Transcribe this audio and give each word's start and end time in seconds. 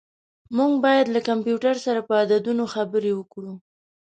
موږ 0.57 0.71
باید 0.85 1.05
له 1.15 1.19
کمپیوټر 1.29 1.75
سره 1.85 1.99
په 2.07 2.13
عددونو 2.23 2.63
خبرې 2.73 3.11
وکړو. 3.15 3.53